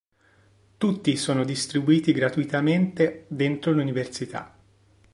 [0.77, 4.51] Tutti sono distribuiti gratuitamente dentro l'Università.